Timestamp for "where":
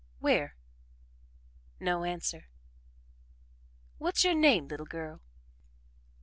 0.19-0.55